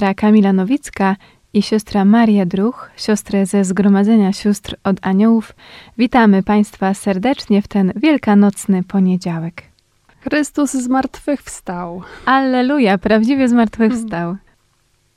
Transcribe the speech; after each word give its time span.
siostra 0.00 0.14
Kamila 0.14 0.52
Nowicka 0.52 1.16
i 1.52 1.62
siostra 1.62 2.04
Maria 2.04 2.46
Druch, 2.46 2.90
siostrę 2.96 3.46
ze 3.46 3.64
Zgromadzenia 3.64 4.32
Sióstr 4.32 4.76
od 4.84 4.96
Aniołów. 5.02 5.54
Witamy 5.98 6.42
Państwa 6.42 6.94
serdecznie 6.94 7.62
w 7.62 7.68
ten 7.68 7.92
wielkanocny 7.96 8.82
poniedziałek. 8.82 9.62
Chrystus 10.20 10.72
zmartwychwstał. 10.72 12.02
Alleluja, 12.26 12.98
prawdziwie 12.98 13.48
zmartwychwstał. 13.48 14.36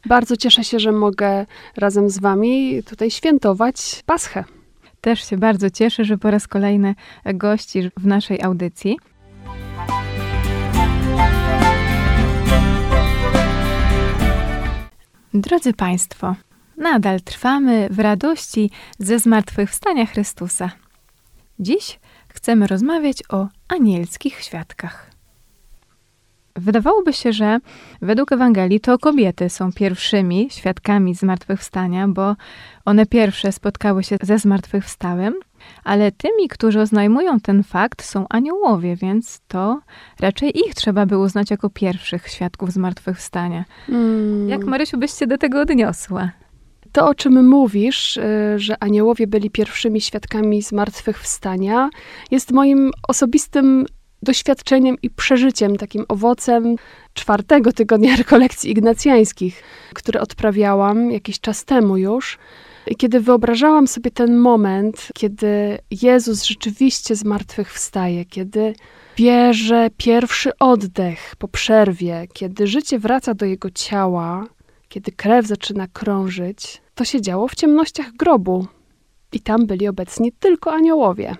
Bardzo 0.05 0.37
cieszę 0.37 0.63
się, 0.63 0.79
że 0.79 0.91
mogę 0.91 1.45
razem 1.77 2.09
z 2.09 2.19
Wami 2.19 2.83
tutaj 2.83 3.11
świętować 3.11 4.03
Paschę. 4.05 4.43
Też 5.01 5.29
się 5.29 5.37
bardzo 5.37 5.69
cieszę, 5.69 6.03
że 6.05 6.17
po 6.17 6.31
raz 6.31 6.47
kolejny 6.47 6.95
gościsz 7.25 7.85
w 7.97 8.05
naszej 8.05 8.41
audycji. 8.41 8.97
Drodzy 15.35 15.73
Państwo, 15.73 16.35
nadal 16.77 17.21
trwamy 17.21 17.87
w 17.91 17.99
radości 17.99 18.71
ze 18.99 19.19
zmartwychwstania 19.19 20.05
Chrystusa. 20.05 20.71
Dziś 21.59 21.99
chcemy 22.27 22.67
rozmawiać 22.67 23.17
o 23.29 23.47
anielskich 23.67 24.41
świadkach. 24.41 25.12
Wydawałoby 26.55 27.13
się, 27.13 27.33
że 27.33 27.59
według 28.01 28.31
Ewangelii 28.31 28.79
to 28.79 28.99
kobiety 28.99 29.49
są 29.49 29.71
pierwszymi 29.71 30.47
świadkami 30.51 31.15
zmartwychwstania, 31.15 32.07
bo 32.07 32.35
one 32.85 33.05
pierwsze 33.05 33.51
spotkały 33.51 34.03
się 34.03 34.17
ze 34.21 34.39
zmartwychwstałym, 34.39 35.33
ale 35.83 36.11
tymi, 36.11 36.47
którzy 36.49 36.81
oznajmują 36.81 37.39
ten 37.39 37.63
fakt, 37.63 38.03
są 38.03 38.25
aniołowie, 38.29 38.95
więc 38.95 39.41
to 39.47 39.79
raczej 40.19 40.59
ich 40.59 40.75
trzeba 40.75 41.05
by 41.05 41.17
uznać 41.17 41.51
jako 41.51 41.69
pierwszych 41.69 42.27
świadków 42.27 42.71
zmartwychwstania. 42.71 43.65
Mm. 43.89 44.49
Jak 44.49 44.63
Marysiu 44.63 44.97
byś 44.97 45.13
się 45.13 45.27
do 45.27 45.37
tego 45.37 45.61
odniosła? 45.61 46.31
To, 46.91 47.07
o 47.07 47.15
czym 47.15 47.47
mówisz, 47.47 48.17
y, 48.17 48.59
że 48.59 48.83
aniołowie 48.83 49.27
byli 49.27 49.49
pierwszymi 49.49 50.01
świadkami 50.01 50.61
zmartwychwstania, 50.61 51.89
jest 52.31 52.51
moim 52.51 52.91
osobistym 53.07 53.85
doświadczeniem 54.23 54.95
i 55.01 55.09
przeżyciem, 55.09 55.75
takim 55.75 56.05
owocem 56.07 56.75
czwartego 57.13 57.73
tygodnia 57.73 58.15
rekolekcji 58.23 58.71
ignacjańskich, 58.71 59.63
które 59.93 60.21
odprawiałam 60.21 61.11
jakiś 61.11 61.39
czas 61.39 61.65
temu 61.65 61.97
już. 61.97 62.37
I 62.87 62.95
kiedy 62.95 63.19
wyobrażałam 63.19 63.87
sobie 63.87 64.11
ten 64.11 64.37
moment, 64.37 65.07
kiedy 65.13 65.77
Jezus 66.01 66.43
rzeczywiście 66.43 67.15
zmartwychwstaje, 67.15 68.25
kiedy 68.25 68.73
bierze 69.15 69.87
pierwszy 69.97 70.57
oddech 70.59 71.35
po 71.37 71.47
przerwie, 71.47 72.27
kiedy 72.33 72.67
życie 72.67 72.99
wraca 72.99 73.33
do 73.33 73.45
jego 73.45 73.69
ciała, 73.69 74.47
kiedy 74.89 75.11
krew 75.11 75.47
zaczyna 75.47 75.87
krążyć, 75.87 76.81
to 76.95 77.05
się 77.05 77.21
działo 77.21 77.47
w 77.47 77.55
ciemnościach 77.55 78.11
grobu. 78.11 78.67
I 79.31 79.39
tam 79.39 79.65
byli 79.65 79.87
obecni 79.87 80.31
tylko 80.31 80.73
aniołowie. 80.73 81.35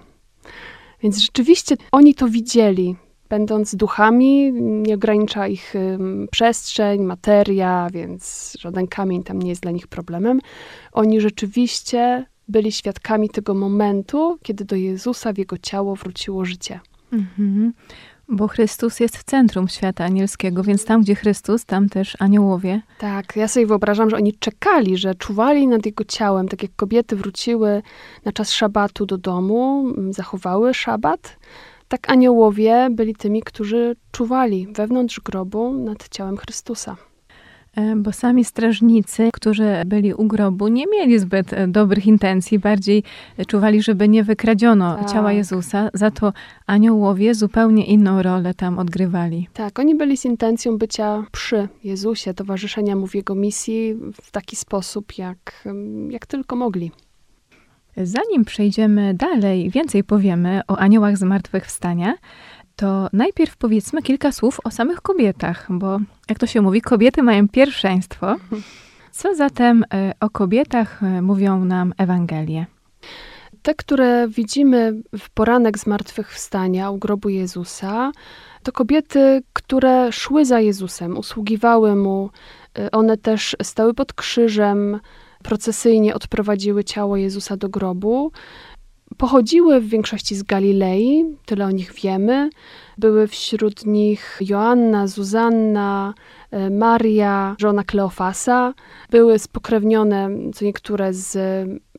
Więc 1.03 1.17
rzeczywiście 1.17 1.75
oni 1.91 2.15
to 2.15 2.27
widzieli. 2.27 2.95
Będąc 3.29 3.75
duchami, 3.75 4.51
nie 4.61 4.95
ogranicza 4.95 5.47
ich 5.47 5.73
przestrzeń, 6.31 7.03
materia, 7.03 7.89
więc 7.93 8.53
żaden 8.59 8.87
kamień 8.87 9.23
tam 9.23 9.41
nie 9.41 9.49
jest 9.49 9.61
dla 9.61 9.71
nich 9.71 9.87
problemem. 9.87 10.39
Oni 10.91 11.21
rzeczywiście 11.21 12.25
byli 12.47 12.71
świadkami 12.71 13.29
tego 13.29 13.53
momentu, 13.53 14.37
kiedy 14.43 14.65
do 14.65 14.75
Jezusa 14.75 15.33
w 15.33 15.37
jego 15.37 15.57
ciało 15.57 15.95
wróciło 15.95 16.45
życie. 16.45 16.79
Mhm. 17.11 17.73
Bo 18.35 18.47
Chrystus 18.47 18.99
jest 18.99 19.17
w 19.17 19.23
centrum 19.23 19.67
świata 19.67 20.05
anielskiego, 20.05 20.63
więc 20.63 20.85
tam, 20.85 21.01
gdzie 21.01 21.15
Chrystus, 21.15 21.65
tam 21.65 21.89
też 21.89 22.17
aniołowie. 22.19 22.81
Tak, 22.99 23.35
ja 23.35 23.47
sobie 23.47 23.65
wyobrażam, 23.65 24.09
że 24.09 24.15
oni 24.15 24.33
czekali, 24.33 24.97
że 24.97 25.15
czuwali 25.15 25.67
nad 25.67 25.85
jego 25.85 26.03
ciałem, 26.03 26.47
tak 26.47 26.63
jak 26.63 26.71
kobiety 26.75 27.15
wróciły 27.15 27.81
na 28.25 28.31
czas 28.31 28.51
szabatu 28.51 29.05
do 29.05 29.17
domu, 29.17 29.85
zachowały 30.09 30.73
szabat, 30.73 31.37
tak 31.87 32.09
aniołowie 32.09 32.87
byli 32.91 33.15
tymi, 33.15 33.41
którzy 33.41 33.95
czuwali 34.11 34.67
wewnątrz 34.67 35.19
grobu 35.19 35.73
nad 35.73 36.09
ciałem 36.09 36.37
Chrystusa. 36.37 36.95
E, 37.75 37.95
bo 37.95 38.11
sami 38.11 38.45
strażnicy, 38.45 39.29
którzy 39.33 39.67
byli 39.85 40.13
u 40.13 40.27
grobu, 40.27 40.67
nie 40.67 40.85
mieli 40.87 41.19
zbyt 41.19 41.53
e, 41.53 41.67
dobrych 41.67 42.07
intencji, 42.07 42.59
bardziej 42.59 43.03
czuwali, 43.47 43.81
żeby 43.81 44.09
nie 44.09 44.23
wykradziono 44.23 44.95
tak. 44.95 45.11
ciała 45.11 45.31
Jezusa, 45.31 45.89
za 45.93 46.11
to 46.11 46.33
aniołowie 46.67 47.35
zupełnie 47.35 47.85
inną 47.85 48.21
rolę 48.21 48.53
tam 48.53 48.79
odgrywali. 48.79 49.47
Tak, 49.53 49.79
oni 49.79 49.95
byli 49.95 50.17
z 50.17 50.25
intencją 50.25 50.77
bycia 50.77 51.25
przy 51.31 51.67
Jezusie, 51.83 52.33
towarzyszenia 52.33 52.95
mu 52.95 53.07
w 53.07 53.15
jego 53.15 53.35
misji 53.35 53.95
w 54.21 54.31
taki 54.31 54.55
sposób, 54.55 55.17
jak, 55.17 55.67
jak 56.09 56.25
tylko 56.25 56.55
mogli. 56.55 56.91
Zanim 57.97 58.45
przejdziemy 58.45 59.13
dalej, 59.13 59.69
więcej 59.69 60.03
powiemy 60.03 60.61
o 60.67 60.77
aniołach 60.77 61.17
zmartwychwstania, 61.17 62.13
to 62.75 63.07
najpierw 63.13 63.57
powiedzmy 63.57 64.01
kilka 64.01 64.31
słów 64.31 64.59
o 64.63 64.71
samych 64.71 65.01
kobietach, 65.01 65.67
bo 65.69 65.99
jak 66.29 66.39
to 66.39 66.47
się 66.47 66.61
mówi, 66.61 66.81
kobiety 66.81 67.23
mają 67.23 67.47
pierwszeństwo. 67.49 68.35
Co 69.11 69.35
zatem 69.35 69.85
e, 69.93 70.11
o 70.19 70.29
kobietach 70.29 71.03
e, 71.03 71.21
mówią 71.21 71.65
nam 71.65 71.93
Ewangelie? 71.97 72.65
Te, 73.61 73.75
które 73.75 74.27
widzimy 74.27 74.93
w 75.19 75.29
poranek 75.29 75.77
zmartwychwstania 75.77 76.91
u 76.91 76.97
grobu 76.97 77.29
Jezusa, 77.29 78.11
to 78.63 78.71
kobiety, 78.71 79.43
które 79.53 80.11
szły 80.11 80.45
za 80.45 80.59
Jezusem, 80.59 81.17
usługiwały 81.17 81.95
Mu. 81.95 82.29
E, 82.79 82.91
one 82.91 83.17
też 83.17 83.55
stały 83.63 83.93
pod 83.93 84.13
krzyżem, 84.13 84.99
procesyjnie 85.43 86.15
odprowadziły 86.15 86.83
ciało 86.83 87.17
Jezusa 87.17 87.57
do 87.57 87.69
grobu. 87.69 88.31
Pochodziły 89.17 89.81
w 89.81 89.89
większości 89.89 90.35
z 90.35 90.43
Galilei, 90.43 91.25
tyle 91.45 91.65
o 91.65 91.71
nich 91.71 91.93
wiemy. 91.93 92.49
Były 92.97 93.27
wśród 93.27 93.85
nich 93.85 94.39
Joanna, 94.41 95.07
Zuzanna, 95.07 96.13
e, 96.51 96.69
Maria, 96.69 97.55
żona 97.59 97.83
Kleofasa. 97.83 98.73
Były 99.09 99.39
spokrewnione 99.39 100.29
co 100.53 100.65
niektóre 100.65 101.13
z, 101.13 101.31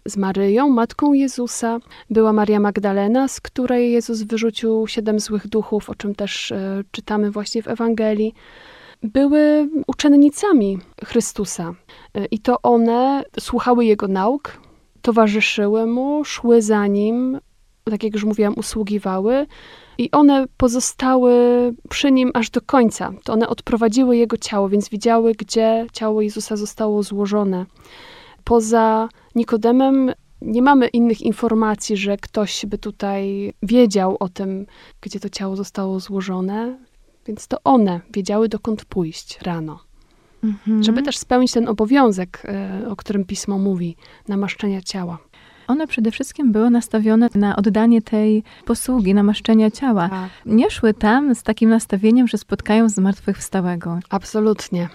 z 0.06 0.16
Maryją, 0.16 0.68
matką 0.68 1.12
Jezusa. 1.12 1.78
Była 2.10 2.32
Maria 2.32 2.60
Magdalena, 2.60 3.28
z 3.28 3.40
której 3.40 3.92
Jezus 3.92 4.22
wyrzucił 4.22 4.86
siedem 4.86 5.20
złych 5.20 5.48
duchów, 5.48 5.90
o 5.90 5.94
czym 5.94 6.14
też 6.14 6.52
e, 6.52 6.82
czytamy 6.90 7.30
właśnie 7.30 7.62
w 7.62 7.68
Ewangelii 7.68 8.34
były 9.02 9.68
uczennicami 9.86 10.78
Chrystusa. 11.04 11.74
E, 12.14 12.24
I 12.24 12.38
to 12.38 12.62
one 12.62 13.24
słuchały 13.40 13.84
Jego 13.84 14.08
nauk, 14.08 14.60
towarzyszyły 15.04 15.86
mu, 15.86 16.24
szły 16.24 16.62
za 16.62 16.86
nim, 16.86 17.38
tak 17.84 18.02
jak 18.02 18.14
już 18.14 18.24
mówiłam, 18.24 18.54
usługiwały. 18.56 19.46
I 19.98 20.10
one 20.10 20.46
pozostały 20.56 21.34
przy 21.90 22.12
nim 22.12 22.30
aż 22.34 22.50
do 22.50 22.60
końca. 22.60 23.12
To 23.24 23.32
one 23.32 23.48
odprowadziły 23.48 24.16
jego 24.16 24.36
ciało, 24.36 24.68
więc 24.68 24.88
widziały, 24.88 25.32
gdzie 25.32 25.86
ciało 25.92 26.22
Jezusa 26.22 26.56
zostało 26.56 27.02
złożone. 27.02 27.66
Poza 28.44 29.08
Nikodemem 29.34 30.12
nie 30.42 30.62
mamy 30.62 30.88
innych 30.88 31.22
informacji, 31.22 31.96
że 31.96 32.16
ktoś 32.16 32.66
by 32.66 32.78
tutaj 32.78 33.52
wiedział 33.62 34.16
o 34.20 34.28
tym, 34.28 34.66
gdzie 35.00 35.20
to 35.20 35.28
ciało 35.28 35.56
zostało 35.56 36.00
złożone, 36.00 36.78
więc 37.26 37.48
to 37.48 37.56
one 37.64 38.00
wiedziały, 38.10 38.48
dokąd 38.48 38.84
pójść 38.84 39.38
rano. 39.42 39.80
Mhm. 40.44 40.82
Żeby 40.82 41.02
też 41.02 41.18
spełnić 41.18 41.52
ten 41.52 41.68
obowiązek, 41.68 42.42
e, 42.44 42.88
o 42.88 42.96
którym 42.96 43.24
pismo 43.24 43.58
mówi, 43.58 43.96
namaszczenia 44.28 44.82
ciała. 44.82 45.18
One 45.66 45.86
przede 45.86 46.10
wszystkim 46.10 46.52
były 46.52 46.70
nastawione 46.70 47.28
na 47.34 47.56
oddanie 47.56 48.02
tej 48.02 48.42
posługi, 48.64 49.14
namaszczenia 49.14 49.70
ciała. 49.70 50.08
Tak. 50.08 50.30
Nie 50.46 50.70
szły 50.70 50.94
tam 50.94 51.34
z 51.34 51.42
takim 51.42 51.70
nastawieniem, 51.70 52.28
że 52.28 52.38
spotkają 52.38 52.88
zmartwychwstałego. 52.88 53.98
Absolutnie. 54.10 54.88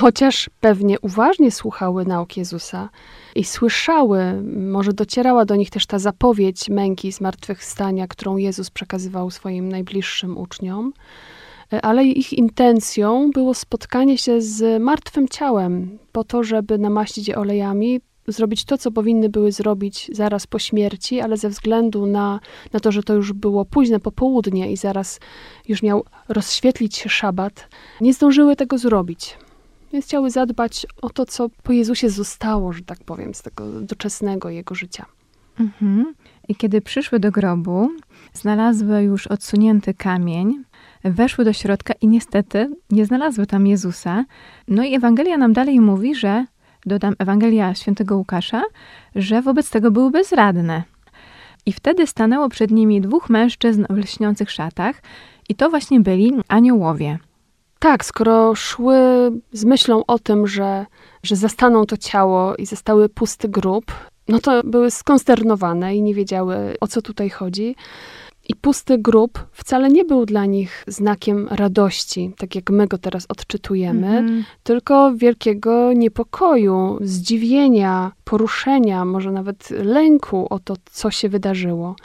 Chociaż 0.00 0.50
pewnie 0.60 1.00
uważnie 1.00 1.50
słuchały 1.50 2.04
nauk 2.04 2.36
Jezusa 2.36 2.88
i 3.34 3.44
słyszały, 3.44 4.42
może 4.56 4.92
docierała 4.92 5.44
do 5.44 5.56
nich 5.56 5.70
też 5.70 5.86
ta 5.86 5.98
zapowiedź 5.98 6.68
męki 6.68 7.12
zmartwychwstania, 7.12 8.06
którą 8.06 8.36
Jezus 8.36 8.70
przekazywał 8.70 9.30
swoim 9.30 9.68
najbliższym 9.68 10.38
uczniom 10.38 10.92
ale 11.82 12.04
ich 12.04 12.32
intencją 12.32 13.30
było 13.30 13.54
spotkanie 13.54 14.18
się 14.18 14.40
z 14.40 14.82
martwym 14.82 15.28
ciałem, 15.28 15.98
po 16.12 16.24
to, 16.24 16.42
żeby 16.42 16.78
namaścić 16.78 17.28
je 17.28 17.36
olejami, 17.36 18.00
zrobić 18.28 18.64
to, 18.64 18.78
co 18.78 18.90
powinny 18.90 19.28
były 19.28 19.52
zrobić 19.52 20.10
zaraz 20.12 20.46
po 20.46 20.58
śmierci, 20.58 21.20
ale 21.20 21.36
ze 21.36 21.48
względu 21.48 22.06
na, 22.06 22.40
na 22.72 22.80
to, 22.80 22.92
że 22.92 23.02
to 23.02 23.14
już 23.14 23.32
było 23.32 23.64
późne 23.64 24.00
popołudnie 24.00 24.72
i 24.72 24.76
zaraz 24.76 25.20
już 25.68 25.82
miał 25.82 26.04
rozświetlić 26.28 26.96
się 26.96 27.08
szabat, 27.08 27.68
nie 28.00 28.14
zdążyły 28.14 28.56
tego 28.56 28.78
zrobić. 28.78 29.38
Więc 29.92 30.04
chciały 30.04 30.30
zadbać 30.30 30.86
o 31.02 31.10
to, 31.10 31.26
co 31.26 31.48
po 31.62 31.72
Jezusie 31.72 32.10
zostało, 32.10 32.72
że 32.72 32.82
tak 32.82 32.98
powiem, 33.04 33.34
z 33.34 33.42
tego 33.42 33.80
doczesnego 33.80 34.50
jego 34.50 34.74
życia. 34.74 35.06
Mhm. 35.60 36.14
I 36.48 36.56
kiedy 36.56 36.80
przyszły 36.80 37.20
do 37.20 37.30
grobu, 37.30 37.90
znalazły 38.32 39.02
już 39.02 39.26
odsunięty 39.26 39.94
kamień, 39.94 40.64
weszły 41.04 41.44
do 41.44 41.52
środka 41.52 41.94
i 42.00 42.08
niestety 42.08 42.70
nie 42.90 43.06
znalazły 43.06 43.46
tam 43.46 43.66
Jezusa. 43.66 44.24
No 44.68 44.84
i 44.84 44.94
Ewangelia 44.94 45.36
nam 45.36 45.52
dalej 45.52 45.80
mówi, 45.80 46.14
że, 46.14 46.46
dodam 46.86 47.14
Ewangelia 47.18 47.74
świętego 47.74 48.16
Łukasza, 48.16 48.62
że 49.14 49.42
wobec 49.42 49.70
tego 49.70 49.90
były 49.90 50.10
bezradne. 50.10 50.82
I 51.66 51.72
wtedy 51.72 52.06
stanęło 52.06 52.48
przed 52.48 52.70
nimi 52.70 53.00
dwóch 53.00 53.30
mężczyzn 53.30 53.84
w 53.90 53.96
lśniących 53.96 54.50
szatach 54.50 55.02
i 55.48 55.54
to 55.54 55.70
właśnie 55.70 56.00
byli 56.00 56.32
aniołowie. 56.48 57.18
Tak, 57.78 58.04
skoro 58.04 58.54
szły 58.54 58.98
z 59.52 59.64
myślą 59.64 60.02
o 60.06 60.18
tym, 60.18 60.46
że, 60.46 60.86
że 61.22 61.36
zastaną 61.36 61.86
to 61.86 61.96
ciało 61.96 62.56
i 62.56 62.66
zostały 62.66 63.08
pusty 63.08 63.48
grób, 63.48 63.84
no 64.28 64.38
to 64.38 64.62
były 64.64 64.90
skonsternowane 64.90 65.96
i 65.96 66.02
nie 66.02 66.14
wiedziały, 66.14 66.76
o 66.80 66.86
co 66.86 67.02
tutaj 67.02 67.30
chodzi. 67.30 67.76
I 68.48 68.54
pusty 68.54 68.98
grób 68.98 69.46
wcale 69.52 69.88
nie 69.88 70.04
był 70.04 70.26
dla 70.26 70.46
nich 70.46 70.84
znakiem 70.86 71.48
radości, 71.50 72.32
tak 72.38 72.54
jak 72.54 72.70
my 72.70 72.86
go 72.86 72.98
teraz 72.98 73.26
odczytujemy, 73.28 74.06
mm 74.06 74.26
-hmm. 74.26 74.44
tylko 74.62 75.14
wielkiego 75.14 75.92
niepokoju, 75.92 76.98
zdziwienia, 77.00 78.12
poruszenia, 78.24 79.04
może 79.04 79.32
nawet 79.32 79.70
lęku 79.70 80.46
o 80.50 80.58
to, 80.58 80.74
co 80.92 81.10
się 81.10 81.28
wydarzyło. 81.28 81.96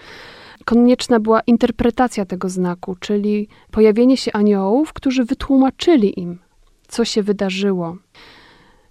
Konieczna 0.66 1.20
była 1.20 1.42
interpretacja 1.42 2.26
tego 2.26 2.50
znaku, 2.50 2.96
czyli 3.00 3.48
pojawienie 3.72 4.18
się 4.18 4.32
aniołów, 4.32 4.94
którzy 4.94 5.26
wytłumaczyli 5.26 6.20
im, 6.20 6.40
co 6.88 7.06
się 7.06 7.24
wydarzyło 7.24 7.98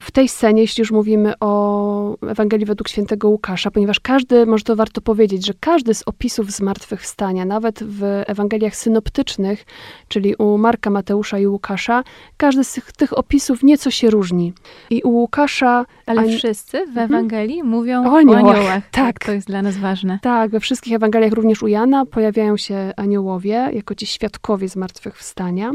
w 0.03 0.11
tej 0.11 0.29
scenie, 0.29 0.63
jeśli 0.63 0.81
już 0.81 0.91
mówimy 0.91 1.33
o 1.41 2.17
Ewangelii 2.29 2.67
według 2.67 2.89
świętego 2.89 3.29
Łukasza, 3.29 3.71
ponieważ 3.71 4.01
każdy, 4.01 4.47
może 4.47 4.65
to 4.65 4.77
warto 4.77 5.01
powiedzieć, 5.01 5.47
że 5.47 5.53
każdy 5.61 5.95
z 5.95 6.03
opisów 6.07 6.51
zmartwychwstania, 6.51 7.45
nawet 7.45 7.85
w 7.85 8.23
Ewangeliach 8.27 8.77
synoptycznych, 8.77 9.65
czyli 10.09 10.35
u 10.35 10.59
Marka, 10.59 10.91
Mateusza 10.91 11.39
i 11.39 11.47
Łukasza, 11.47 12.05
każdy 12.37 12.65
z 12.65 12.73
tych, 12.73 12.93
tych 12.93 13.19
opisów 13.19 13.63
nieco 13.63 13.91
się 13.91 14.11
różni. 14.11 14.53
I 14.91 15.03
u 15.03 15.11
Łukasza... 15.11 15.87
Ale 16.07 16.29
wszyscy 16.29 16.79
w 16.87 16.89
mhm. 16.89 17.11
Ewangelii 17.11 17.57
hmm? 17.57 17.71
mówią 17.71 18.13
o 18.13 18.19
aniołach. 18.19 18.45
O 18.45 18.51
aniołach. 18.51 18.91
Tak. 18.91 19.19
To 19.19 19.33
jest 19.33 19.47
dla 19.47 19.63
nas 19.63 19.77
ważne. 19.77 20.19
Tak, 20.23 20.51
we 20.51 20.61
wszystkich 20.61 20.95
Ewangeliach, 20.95 21.33
również 21.33 21.63
u 21.63 21.67
Jana, 21.67 22.07
pojawiają 22.07 22.57
się 22.57 22.93
aniołowie, 22.97 23.71
jako 23.73 23.95
ci 23.95 24.07
świadkowie 24.07 24.69
zmartwychwstania. 24.69 25.73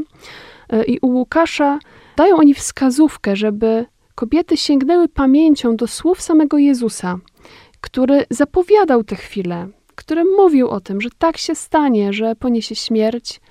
E, 0.69 0.83
I 0.83 0.99
u 0.99 1.07
Łukasza 1.07 1.79
dają 2.17 2.37
oni 2.37 2.53
wskazówkę, 2.53 3.35
żeby 3.35 3.85
kobiety 4.17 4.57
sięgnęły 4.57 5.07
pamięcią 5.07 5.75
do 5.75 5.87
słów 5.87 6.21
samego 6.21 6.57
Jezusa, 6.57 7.19
który 7.81 8.25
zapowiadał 8.29 9.03
tę 9.03 9.15
chwilę, 9.15 9.67
który 9.95 10.23
mówił 10.25 10.69
o 10.69 10.79
tym, 10.79 11.01
że 11.01 11.09
tak 11.17 11.37
się 11.37 11.55
stanie, 11.55 12.13
że 12.13 12.35
poniesie 12.35 12.75
śmierć 12.75 13.41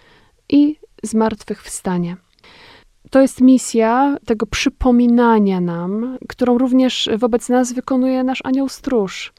i 0.48 0.76
zmartwychwstanie. 1.02 2.16
To 3.10 3.20
jest 3.20 3.40
misja 3.40 4.16
tego 4.26 4.46
przypominania 4.46 5.60
nam, 5.60 6.18
którą 6.28 6.58
również 6.58 7.10
wobec 7.18 7.48
nas 7.48 7.72
wykonuje 7.72 8.24
nasz 8.24 8.40
anioł 8.44 8.68
stróż, 8.68 9.32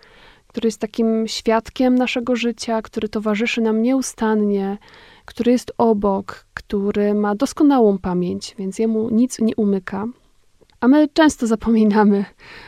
który 0.48 0.68
jest 0.68 0.82
takim 0.82 1.28
świadkiem 1.28 1.96
naszego 1.96 2.36
życia, 2.36 2.82
który 2.82 3.10
towarzyszy 3.10 3.62
nam 3.62 3.82
nieustannie, 3.82 4.78
który 5.26 5.52
jest 5.52 5.72
obok, 5.78 6.46
który 6.54 7.14
ma 7.14 7.36
doskonałą 7.36 7.98
pamięć, 7.98 8.56
więc 8.60 8.80
jemu 8.80 9.10
nic 9.10 9.40
nie 9.40 9.56
umyka. 9.56 10.08
A 10.88 10.90
my 10.90 11.08
często 11.14 11.48
zapominamy 11.48 12.26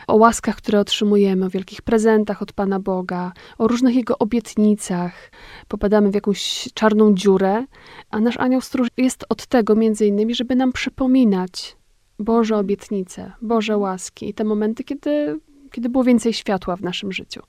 o 0.08 0.16
łaskach, 0.16 0.56
które 0.56 0.80
otrzymujemy, 0.80 1.46
o 1.46 1.50
wielkich 1.50 1.82
prezentach 1.82 2.42
od 2.42 2.54
Pana 2.54 2.80
Boga, 2.80 3.32
o 3.58 3.68
różnych 3.68 3.96
Jego 3.96 4.18
obietnicach. 4.18 5.32
Popadamy 5.68 6.12
w 6.12 6.16
jakąś 6.16 6.70
czarną 6.74 7.14
dziurę, 7.14 7.66
a 8.12 8.20
nasz 8.20 8.38
anioł 8.38 8.62
stróż 8.62 8.88
jest 8.98 9.26
od 9.30 9.46
tego 9.46 9.76
między 9.76 10.06
innymi, 10.06 10.36
żeby 10.36 10.56
nam 10.56 10.72
przypominać 10.72 11.78
Boże 12.20 12.58
obietnice, 12.58 13.32
Boże 13.42 13.78
łaski 13.78 14.30
i 14.30 14.34
te 14.34 14.44
momenty, 14.44 14.84
kiedy, 14.84 15.40
kiedy 15.72 15.90
było 15.90 16.04
więcej 16.04 16.34
światła 16.34 16.76
w 16.76 16.82
naszym 16.82 17.12
życiu. 17.12 17.42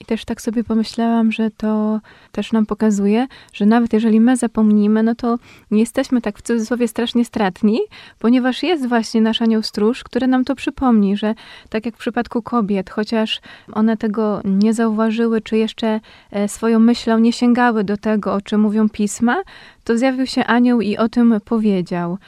I 0.00 0.04
też 0.04 0.24
tak 0.24 0.42
sobie 0.42 0.64
pomyślałam, 0.64 1.32
że 1.32 1.50
to 1.50 2.00
też 2.32 2.52
nam 2.52 2.66
pokazuje, 2.66 3.26
że 3.52 3.66
nawet 3.66 3.92
jeżeli 3.92 4.20
my 4.20 4.36
zapomnimy, 4.36 5.02
no 5.02 5.14
to 5.14 5.38
nie 5.70 5.80
jesteśmy 5.80 6.20
tak 6.20 6.38
w 6.38 6.42
cudzysłowie 6.42 6.88
strasznie 6.88 7.24
stratni, 7.24 7.80
ponieważ 8.18 8.62
jest 8.62 8.88
właśnie 8.88 9.20
nasz 9.20 9.42
anioł 9.42 9.62
stróż, 9.62 10.04
który 10.04 10.26
nam 10.26 10.44
to 10.44 10.54
przypomni, 10.54 11.16
że 11.16 11.34
tak 11.68 11.86
jak 11.86 11.94
w 11.94 11.98
przypadku 11.98 12.42
kobiet, 12.42 12.90
chociaż 12.90 13.40
one 13.72 13.96
tego 13.96 14.40
nie 14.44 14.74
zauważyły, 14.74 15.40
czy 15.40 15.56
jeszcze 15.56 16.00
e, 16.30 16.48
swoją 16.48 16.78
myślą 16.78 17.18
nie 17.18 17.32
sięgały 17.32 17.84
do 17.84 17.96
tego, 17.96 18.34
o 18.34 18.40
czym 18.40 18.60
mówią 18.60 18.88
pisma, 18.88 19.42
to 19.84 19.98
zjawił 19.98 20.26
się 20.26 20.44
anioł 20.44 20.80
i 20.80 20.96
o 20.96 21.08
tym 21.08 21.40
powiedział 21.44 22.18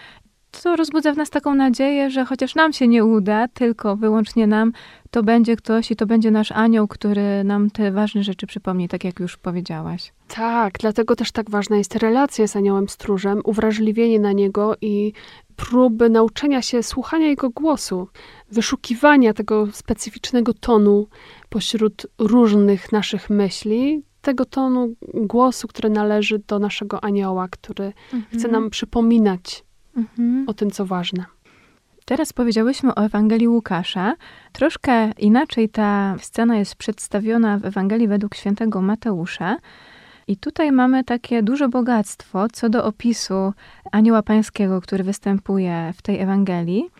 to 0.62 0.76
rozbudza 0.76 1.12
w 1.12 1.16
nas 1.16 1.30
taką 1.30 1.54
nadzieję, 1.54 2.10
że 2.10 2.24
chociaż 2.24 2.54
nam 2.54 2.72
się 2.72 2.88
nie 2.88 3.04
uda, 3.04 3.48
tylko 3.48 3.96
wyłącznie 3.96 4.46
nam, 4.46 4.72
to 5.10 5.22
będzie 5.22 5.56
ktoś 5.56 5.90
i 5.90 5.96
to 5.96 6.06
będzie 6.06 6.30
nasz 6.30 6.52
anioł, 6.52 6.88
który 6.88 7.44
nam 7.44 7.70
te 7.70 7.92
ważne 7.92 8.22
rzeczy 8.22 8.46
przypomni, 8.46 8.88
tak 8.88 9.04
jak 9.04 9.20
już 9.20 9.36
powiedziałaś. 9.36 10.12
Tak, 10.28 10.74
dlatego 10.80 11.16
też 11.16 11.32
tak 11.32 11.50
ważna 11.50 11.76
jest 11.76 11.94
relacja 11.96 12.46
z 12.46 12.56
aniołem 12.56 12.88
stróżem, 12.88 13.40
uwrażliwienie 13.44 14.20
na 14.20 14.32
niego 14.32 14.74
i 14.80 15.12
próby 15.56 16.10
nauczenia 16.10 16.62
się 16.62 16.82
słuchania 16.82 17.26
jego 17.26 17.50
głosu, 17.50 18.08
wyszukiwania 18.50 19.34
tego 19.34 19.66
specyficznego 19.72 20.54
tonu 20.54 21.06
pośród 21.48 22.06
różnych 22.18 22.92
naszych 22.92 23.30
myśli, 23.30 24.02
tego 24.20 24.44
tonu 24.44 24.94
głosu, 25.14 25.68
który 25.68 25.90
należy 25.90 26.38
do 26.38 26.58
naszego 26.58 27.04
anioła, 27.04 27.48
który 27.48 27.92
mhm. 28.12 28.24
chce 28.34 28.48
nam 28.48 28.70
przypominać 28.70 29.64
mhm. 29.96 30.44
o 30.48 30.54
tym, 30.54 30.70
co 30.70 30.86
ważne. 30.86 31.24
Teraz 32.04 32.32
powiedziałyśmy 32.32 32.94
o 32.94 33.04
Ewangelii 33.04 33.48
Łukasza. 33.48 34.14
Troszkę 34.52 35.10
inaczej 35.12 35.68
ta 35.68 36.16
scena 36.18 36.56
jest 36.56 36.74
przedstawiona 36.74 37.58
w 37.58 37.64
Ewangelii 37.64 38.08
według 38.08 38.34
świętego 38.34 38.82
Mateusza. 38.82 39.56
I 40.28 40.36
tutaj 40.36 40.72
mamy 40.72 41.04
takie 41.04 41.42
duże 41.42 41.68
bogactwo 41.68 42.48
co 42.52 42.68
do 42.68 42.84
opisu 42.84 43.52
Anioła 43.92 44.22
Pańskiego, 44.22 44.80
który 44.80 45.04
występuje 45.04 45.92
w 45.96 46.02
tej 46.02 46.20
Ewangelii 46.20 46.90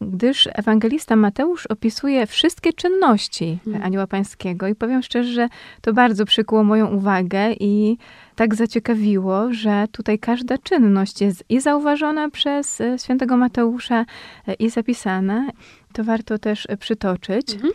gdyż 0.00 0.48
ewangelista 0.54 1.16
Mateusz 1.16 1.66
opisuje 1.66 2.26
wszystkie 2.26 2.72
czynności 2.72 3.58
hmm. 3.64 3.82
Anioła 3.82 4.06
Pańskiego 4.06 4.68
i 4.68 4.74
powiem 4.74 5.02
szczerze, 5.02 5.32
że 5.32 5.48
to 5.80 5.92
bardzo 5.92 6.24
przykuło 6.24 6.64
moją 6.64 6.86
uwagę 6.86 7.52
i 7.52 7.98
tak 8.34 8.54
zaciekawiło, 8.54 9.52
że 9.52 9.86
tutaj 9.92 10.18
każda 10.18 10.58
czynność 10.58 11.20
jest 11.20 11.44
i 11.48 11.60
zauważona 11.60 12.30
przez 12.30 12.80
e, 12.80 12.98
świętego 12.98 13.36
Mateusza 13.36 14.04
e, 14.46 14.54
i 14.54 14.70
zapisana. 14.70 15.48
To 15.92 16.04
warto 16.04 16.38
też 16.38 16.66
e, 16.68 16.76
przytoczyć. 16.76 17.54
Mhm. 17.54 17.72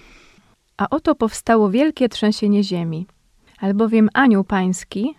A 0.78 0.90
oto 0.90 1.16
powstało 1.16 1.70
wielkie 1.70 2.10
trzęsienie 2.10 2.64
ziemi, 2.64 3.08
albowiem 3.60 4.10
anioł 4.14 4.44
pański 4.44 5.16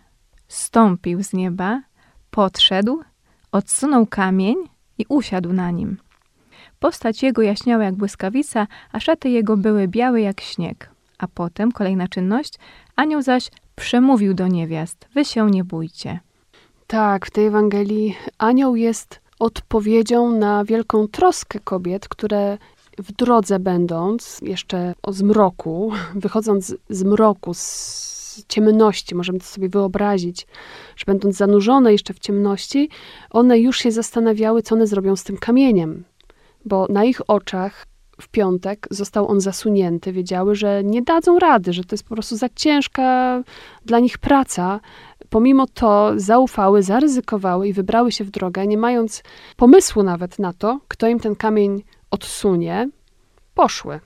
stąpił 0.48 1.22
z 1.22 1.32
nieba, 1.32 1.82
podszedł, 2.30 3.02
odsunął 3.52 4.06
kamień 4.06 4.56
i 4.98 5.06
usiadł 5.08 5.52
na 5.52 5.70
nim. 5.70 5.96
Postać 6.82 7.22
jego 7.22 7.42
jaśniała 7.42 7.84
jak 7.84 7.94
błyskawica, 7.94 8.66
a 8.92 9.00
szaty 9.00 9.28
jego 9.30 9.56
były 9.56 9.88
białe 9.88 10.20
jak 10.20 10.40
śnieg. 10.40 10.90
A 11.18 11.28
potem, 11.28 11.72
kolejna 11.72 12.08
czynność, 12.08 12.54
anioł 12.96 13.22
zaś 13.22 13.50
przemówił 13.76 14.34
do 14.34 14.48
niewiast, 14.48 15.08
wy 15.14 15.24
się 15.24 15.50
nie 15.50 15.64
bójcie. 15.64 16.20
Tak, 16.86 17.26
w 17.26 17.30
tej 17.30 17.46
Ewangelii 17.46 18.16
anioł 18.38 18.76
jest 18.76 19.20
odpowiedzią 19.38 20.30
na 20.30 20.64
wielką 20.64 21.08
troskę 21.08 21.60
kobiet, 21.60 22.08
które 22.08 22.58
w 22.98 23.12
drodze 23.12 23.58
będąc, 23.58 24.38
jeszcze 24.42 24.94
o 25.02 25.12
zmroku, 25.12 25.92
wychodząc 26.14 26.74
z 26.88 27.04
mroku, 27.04 27.54
z 27.54 28.44
ciemności, 28.48 29.14
możemy 29.14 29.38
to 29.38 29.44
sobie 29.44 29.68
wyobrazić, 29.68 30.46
że 30.96 31.04
będąc 31.06 31.36
zanurzone 31.36 31.92
jeszcze 31.92 32.14
w 32.14 32.18
ciemności, 32.18 32.88
one 33.30 33.58
już 33.58 33.78
się 33.78 33.92
zastanawiały, 33.92 34.62
co 34.62 34.74
one 34.74 34.86
zrobią 34.86 35.16
z 35.16 35.24
tym 35.24 35.36
kamieniem 35.36 36.04
bo 36.64 36.86
na 36.88 37.04
ich 37.04 37.30
oczach 37.30 37.86
w 38.20 38.28
piątek 38.28 38.86
został 38.90 39.28
on 39.28 39.40
zasunięty. 39.40 40.12
Wiedziały, 40.12 40.54
że 40.54 40.84
nie 40.84 41.02
dadzą 41.02 41.38
rady, 41.38 41.72
że 41.72 41.84
to 41.84 41.94
jest 41.94 42.08
po 42.08 42.14
prostu 42.14 42.36
za 42.36 42.48
ciężka 42.48 43.42
dla 43.84 43.98
nich 43.98 44.18
praca. 44.18 44.80
Pomimo 45.30 45.66
to 45.66 46.12
zaufały, 46.16 46.82
zaryzykowały 46.82 47.68
i 47.68 47.72
wybrały 47.72 48.12
się 48.12 48.24
w 48.24 48.30
drogę, 48.30 48.66
nie 48.66 48.78
mając 48.78 49.22
pomysłu 49.56 50.02
nawet 50.02 50.38
na 50.38 50.52
to, 50.52 50.80
kto 50.88 51.08
im 51.08 51.20
ten 51.20 51.36
kamień 51.36 51.82
odsunie, 52.10 52.88
poszły. 53.54 54.00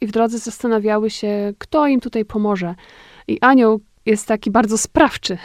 I 0.00 0.06
w 0.06 0.12
drodze 0.12 0.38
zastanawiały 0.38 1.10
się, 1.10 1.52
kto 1.58 1.86
im 1.86 2.00
tutaj 2.00 2.24
pomoże. 2.24 2.74
I 3.28 3.40
anioł 3.40 3.80
jest 4.06 4.26
taki 4.26 4.50
bardzo 4.50 4.78
sprawczy 4.78 5.38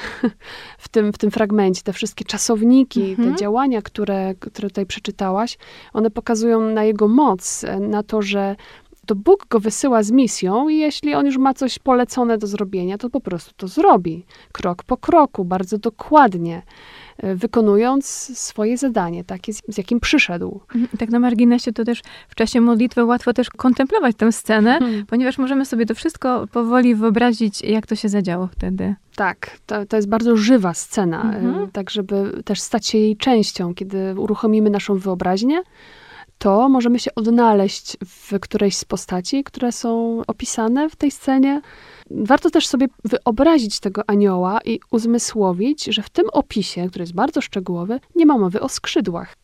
w 0.77 0.89
tym, 0.89 1.13
w 1.13 1.18
tym 1.18 1.32
fragmencie. 1.32 1.82
Te 1.82 1.94
wszystkie 1.94 2.25
czasowniki, 2.25 3.10
mhm. 3.10 3.32
te 3.34 3.39
działania, 3.39 3.82
które, 3.82 4.36
które 4.39 4.70
tutaj 4.70 4.86
przeczytałaś, 4.86 5.58
one 5.94 6.12
pokazują 6.12 6.62
na 6.62 6.84
jego 6.84 7.08
moc, 7.08 7.65
na 7.80 8.03
to, 8.03 8.22
że 8.22 8.56
to 9.06 9.15
Bóg 9.15 9.48
go 9.50 9.60
wysyła 9.60 10.03
z 10.03 10.12
misją 10.12 10.70
i 10.70 10.77
jeśli 10.77 11.13
on 11.13 11.25
już 11.25 11.38
ma 11.38 11.53
coś 11.53 11.80
polecone 11.80 12.38
do 12.38 12.48
zrobienia, 12.48 12.98
to 12.98 13.10
po 13.10 13.22
prostu 13.22 13.51
to 13.58 13.68
zrobi. 13.68 14.25
Krok 14.51 14.84
po 14.84 14.98
kroku, 14.98 15.46
bardzo 15.46 15.77
dokładnie. 15.77 16.62
E, 17.18 17.36
wykonując 17.36 18.06
swoje 18.39 18.77
zadanie, 18.77 19.24
takie 19.24 19.53
z 19.53 19.77
jakim 19.77 20.00
przyszedł. 20.00 20.62
Mhm. 20.75 20.88
Tak 21.00 21.10
na 21.10 21.20
marginesie 21.20 21.74
to 21.74 21.84
też 21.84 22.01
w 22.30 22.36
czasie 22.36 22.62
modlitwy 22.62 23.06
łatwo 23.06 23.34
też 23.34 23.50
kontemplować 23.50 24.15
tę 24.15 24.32
scenę, 24.32 24.80
hmm. 24.80 25.06
ponieważ 25.06 25.38
możemy 25.38 25.65
sobie 25.65 25.86
to 25.86 25.96
wszystko 25.96 26.48
powoli 26.51 26.96
wyobrazić, 26.96 27.62
jak 27.62 27.88
to 27.88 27.96
się 27.96 28.10
zadziało 28.10 28.48
wtedy. 28.48 28.96
Tak, 29.15 29.58
to, 29.65 29.86
to 29.86 29.96
jest 29.96 30.10
bardzo 30.10 30.38
żywa 30.38 30.74
scena, 30.74 31.22
mhm. 31.22 31.72
tak 31.72 31.89
żeby 31.89 32.41
też 32.46 32.62
stać 32.62 32.88
się 32.88 32.98
jej 32.98 33.18
częścią, 33.18 33.74
kiedy 33.74 34.15
uruchomimy 34.18 34.70
naszą 34.70 34.98
wyobraźnię, 34.98 35.62
to 36.41 36.70
możemy 36.70 37.00
się 37.00 37.15
odnaleźć 37.15 37.98
w 38.06 38.39
którejś 38.39 38.77
z 38.77 38.86
postaci, 38.86 39.44
które 39.44 39.72
są 39.72 40.22
opisane 40.27 40.89
w 40.89 40.96
tej 40.96 41.12
scenie. 41.12 41.62
Warto 42.15 42.50
też 42.50 42.68
sobie 42.68 42.88
wyobrazić 43.06 43.80
tego 43.80 44.01
anioła 44.08 44.60
i 44.65 44.80
uzmysłowić, 44.91 45.84
że 45.86 46.01
w 46.01 46.10
tym 46.10 46.25
opisie, 46.34 46.88
który 46.89 47.03
jest 47.03 47.13
bardzo 47.13 47.41
szczegółowy, 47.41 48.00
nie 48.15 48.25
ma 48.25 48.38
mowy 48.38 48.62
o 48.62 48.70
skrzydłach. 48.70 49.36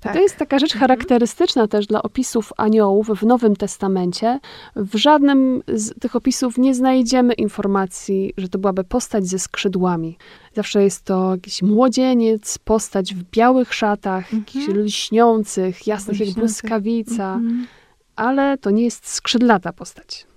Tak. 0.00 0.12
To 0.12 0.20
jest 0.20 0.36
taka 0.36 0.58
rzecz 0.58 0.72
mhm. 0.72 0.80
charakterystyczna 0.80 1.68
też 1.68 1.86
dla 1.86 2.02
opisów 2.02 2.52
aniołów 2.56 3.08
w 3.08 3.22
Nowym 3.22 3.56
Testamencie. 3.56 4.40
W 4.76 4.96
żadnym 4.96 5.62
z 5.68 6.00
tych 6.00 6.16
opisów 6.16 6.58
nie 6.58 6.74
znajdziemy 6.74 7.34
informacji, 7.34 8.32
że 8.36 8.48
to 8.48 8.58
byłaby 8.58 8.84
postać 8.84 9.26
ze 9.26 9.38
skrzydłami. 9.38 10.18
Zawsze 10.54 10.82
jest 10.82 11.04
to 11.04 11.30
jakiś 11.30 11.62
młodzieniec, 11.62 12.58
postać 12.58 13.14
w 13.14 13.22
białych 13.30 13.74
szatach, 13.74 14.24
mhm. 14.24 14.40
jakichś 14.40 14.68
lśniących, 14.68 15.86
jasnych 15.86 16.20
jak 16.20 16.30
błyskawica, 16.30 17.34
mhm. 17.34 17.66
ale 18.16 18.58
to 18.58 18.70
nie 18.70 18.84
jest 18.84 19.08
skrzydlata 19.08 19.72
postać. 19.72 20.29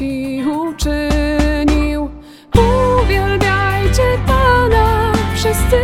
Ci 0.00 0.44
uczynił. 0.44 2.08
Uwielbiajcie 2.54 4.02
Pana, 4.26 5.12
wszyscy 5.34 5.76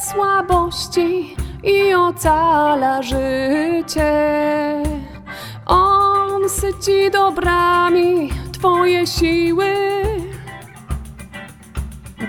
słabości 0.00 1.36
i 1.62 1.94
ocala 1.94 3.02
życie. 3.02 4.12
On 5.66 6.48
syci 6.48 7.10
dobrami 7.12 8.30
Twoje 8.52 9.06
siły. 9.06 9.74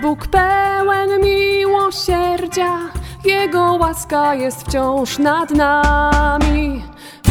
Bóg 0.02 0.26
pełen 0.26 1.10
miłosierdzia, 1.22 2.78
Jego 3.24 3.72
łaska 3.72 4.34
jest 4.34 4.66
wciąż 4.66 5.18
nad 5.18 5.50
nami. 5.50 6.82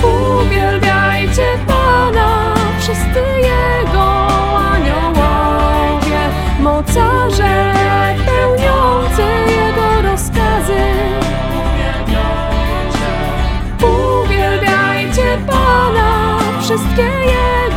Uwielbiajcie 0.04 1.48
Pana, 1.68 2.54
wszyscy 2.80 3.24
Jego 3.42 4.28
aniołowie, 4.58 5.19
mocarze 6.80 7.74
pełniący 8.26 9.22
Jego 9.48 10.02
rozkazy. 10.12 10.84
Uwielbiajcie 13.84 15.38
Pana, 15.48 16.40
wszystkie 16.62 17.02
Jego 17.02 17.69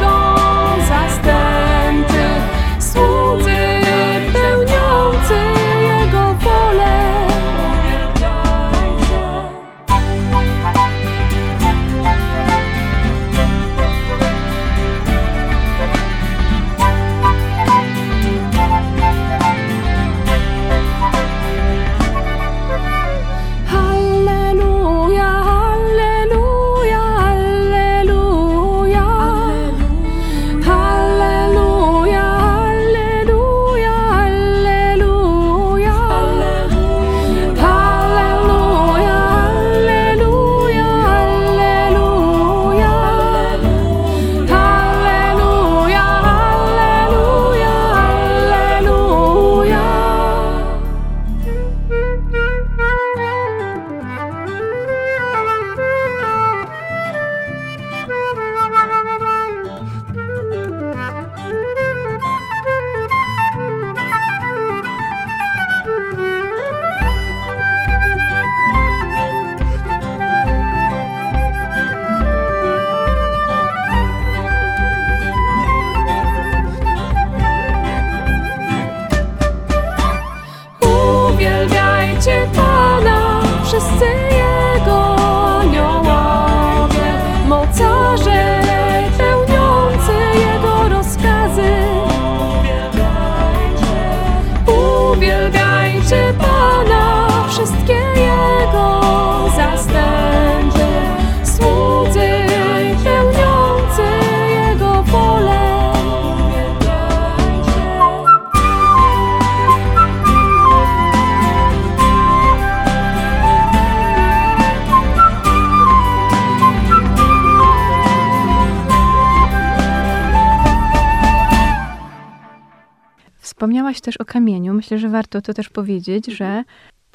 Wspomniałaś 123.93 124.01
też 124.01 124.17
o 124.17 124.25
kamieniu. 124.25 124.75
Myślę, 124.75 124.99
że 124.99 125.09
warto 125.09 125.41
to 125.43 125.55
też 125.55 125.69
powiedzieć, 125.69 126.27
że 126.27 126.65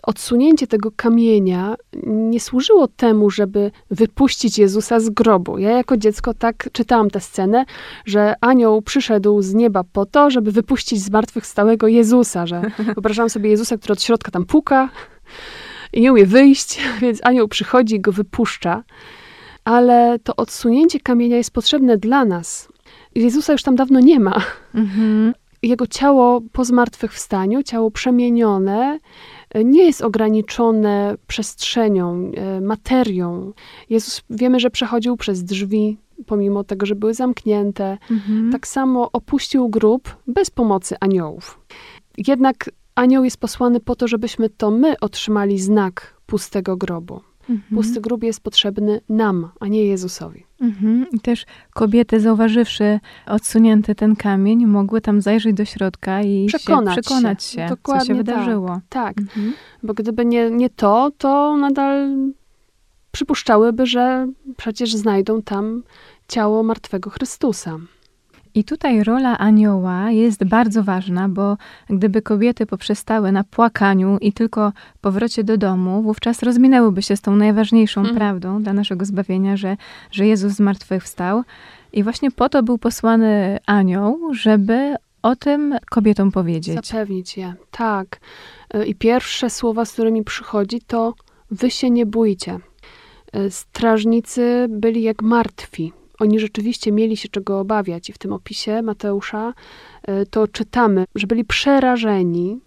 odsunięcie 0.03 0.67
tego 0.67 0.91
kamienia 0.95 1.75
nie 2.05 2.39
służyło 2.39 2.87
temu, 2.87 3.29
żeby 3.29 3.71
wypuścić 3.91 4.59
Jezusa 4.59 4.99
z 4.99 5.09
grobu. 5.09 5.57
Ja 5.57 5.71
jako 5.71 5.97
dziecko 5.97 6.33
tak 6.33 6.69
czytałam 6.71 7.09
tę 7.09 7.19
scenę, 7.19 7.65
że 8.05 8.35
anioł 8.41 8.81
przyszedł 8.81 9.41
z 9.41 9.53
nieba 9.53 9.83
po 9.83 10.05
to, 10.05 10.29
żeby 10.29 10.51
wypuścić 10.51 11.01
zmartwychwstałego 11.01 11.87
Jezusa, 11.87 12.47
że 12.47 12.61
wyobrażałam 12.95 13.29
sobie 13.29 13.49
Jezusa, 13.49 13.77
który 13.77 13.93
od 13.93 14.01
środka 14.01 14.31
tam 14.31 14.45
puka 14.45 14.89
i 15.93 16.01
nie 16.01 16.11
umie 16.11 16.25
wyjść, 16.25 16.79
więc 17.01 17.19
anioł 17.23 17.47
przychodzi 17.47 17.95
i 17.95 18.01
go 18.01 18.11
wypuszcza. 18.11 18.83
Ale 19.63 20.19
to 20.23 20.35
odsunięcie 20.35 20.99
kamienia 20.99 21.37
jest 21.37 21.51
potrzebne 21.51 21.97
dla 21.97 22.25
nas. 22.25 22.67
Jezusa 23.15 23.53
już 23.53 23.63
tam 23.63 23.75
dawno 23.75 23.99
nie 23.99 24.19
ma. 24.19 24.41
Mhm. 24.75 25.33
Jego 25.61 25.87
ciało 25.87 26.41
po 26.51 26.65
zmartwychwstaniu, 26.65 27.63
ciało 27.63 27.91
przemienione, 27.91 28.99
nie 29.65 29.83
jest 29.83 30.01
ograniczone 30.01 31.15
przestrzenią, 31.27 32.31
e, 32.35 32.61
materią. 32.61 33.53
Jezus 33.89 34.21
wiemy, 34.29 34.59
że 34.59 34.69
przechodził 34.69 35.17
przez 35.17 35.43
drzwi, 35.43 35.97
pomimo 36.25 36.63
tego, 36.63 36.85
że 36.85 36.95
były 36.95 37.13
zamknięte. 37.13 37.97
Mhm. 38.11 38.51
Tak 38.51 38.67
samo 38.67 39.11
opuścił 39.11 39.69
grób 39.69 40.15
bez 40.27 40.49
pomocy 40.49 40.95
aniołów. 40.99 41.59
Jednak 42.27 42.69
anioł 42.95 43.23
jest 43.23 43.37
posłany 43.37 43.79
po 43.79 43.95
to, 43.95 44.07
żebyśmy 44.07 44.49
to 44.49 44.71
my 44.71 44.99
otrzymali 44.99 45.59
znak 45.59 46.13
pustego 46.25 46.77
grobu. 46.77 47.21
Mhm. 47.49 47.75
Pusty 47.75 48.01
grób 48.01 48.23
jest 48.23 48.41
potrzebny 48.41 49.01
nam, 49.09 49.49
a 49.59 49.67
nie 49.67 49.85
Jezusowi. 49.85 50.45
Mhm. 50.61 51.05
I 51.11 51.19
też 51.19 51.45
kobiety, 51.73 52.19
zauważywszy 52.19 52.99
odsunięty 53.25 53.95
ten 53.95 54.15
kamień, 54.15 54.65
mogły 54.65 55.01
tam 55.01 55.21
zajrzeć 55.21 55.55
do 55.55 55.65
środka 55.65 56.21
i 56.21 56.45
przekonać 56.47 56.95
się, 56.95 57.01
przekonać 57.01 57.43
się, 57.43 57.67
się 57.67 57.75
co 57.83 58.05
się 58.05 58.15
wydarzyło. 58.15 58.67
Tak, 58.67 58.81
tak. 58.89 59.17
Mhm. 59.17 59.53
bo 59.83 59.93
gdyby 59.93 60.25
nie, 60.25 60.51
nie 60.51 60.69
to, 60.69 61.11
to 61.17 61.57
nadal 61.57 62.17
przypuszczałyby, 63.11 63.85
że 63.85 64.27
przecież 64.57 64.95
znajdą 64.95 65.41
tam 65.41 65.83
ciało 66.27 66.63
martwego 66.63 67.09
Chrystusa. 67.09 67.77
I 68.57 68.63
tutaj 68.63 69.03
rola 69.03 69.37
anioła 69.37 70.11
jest 70.11 70.43
bardzo 70.43 70.83
ważna, 70.83 71.29
bo 71.29 71.57
gdyby 71.89 72.21
kobiety 72.21 72.65
poprzestały 72.65 73.31
na 73.31 73.43
płakaniu 73.43 74.17
i 74.21 74.33
tylko 74.33 74.73
powrocie 75.01 75.43
do 75.43 75.57
domu, 75.57 76.01
wówczas 76.01 76.43
rozminęłyby 76.43 77.01
się 77.01 77.15
z 77.17 77.21
tą 77.21 77.35
najważniejszą 77.35 78.01
mm. 78.01 78.15
prawdą 78.15 78.63
dla 78.63 78.73
naszego 78.73 79.05
zbawienia, 79.05 79.57
że, 79.57 79.77
że 80.11 80.27
Jezus 80.27 80.53
zmartwychwstał. 80.53 81.43
I 81.93 82.03
właśnie 82.03 82.31
po 82.31 82.49
to 82.49 82.63
był 82.63 82.77
posłany 82.77 83.57
anioł, 83.65 84.33
żeby 84.33 84.95
o 85.21 85.35
tym 85.35 85.75
kobietom 85.89 86.31
powiedzieć. 86.31 86.87
Zapewnić 86.87 87.37
je, 87.37 87.53
tak. 87.71 88.19
I 88.85 88.95
pierwsze 88.95 89.49
słowa, 89.49 89.85
z 89.85 89.91
którymi 89.93 90.23
przychodzi, 90.23 90.81
to 90.87 91.13
wy 91.51 91.71
się 91.71 91.89
nie 91.89 92.05
bójcie. 92.05 92.59
Strażnicy 93.49 94.65
byli 94.69 95.01
jak 95.01 95.21
martwi 95.21 95.93
oni 96.19 96.39
rzeczywiście 96.39 96.91
mieli 96.91 97.17
się 97.17 97.29
czego 97.29 97.59
obawiać. 97.59 98.09
I 98.09 98.13
w 98.13 98.17
tym 98.17 98.33
opisie 98.33 98.81
Mateusza 98.81 99.53
e, 100.03 100.25
to 100.25 100.47
czytamy, 100.47 101.05
że 101.15 101.27
byli 101.27 101.45
przerażeni, 101.45 102.59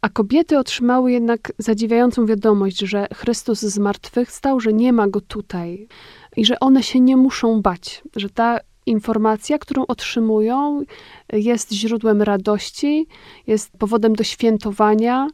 a 0.00 0.08
kobiety 0.08 0.58
otrzymały 0.58 1.12
jednak 1.12 1.52
zadziwiającą 1.58 2.26
wiadomość, 2.26 2.78
że 2.78 3.06
Chrystus 3.14 3.60
z 3.60 3.78
martwych 3.78 4.30
stał, 4.30 4.60
że 4.60 4.72
nie 4.72 4.92
ma 4.92 5.08
go 5.08 5.20
tutaj 5.20 5.88
i 6.36 6.44
że 6.44 6.60
one 6.60 6.82
się 6.82 7.00
nie 7.00 7.16
muszą 7.16 7.62
bać, 7.62 8.02
że 8.16 8.30
ta 8.30 8.60
informacja, 8.86 9.58
którą 9.58 9.86
otrzymują, 9.86 10.82
jest 11.32 11.72
źródłem 11.72 12.22
radości, 12.22 13.06
jest 13.46 13.78
powodem 13.78 14.14
do 14.14 14.24
świętowania, 14.24 15.28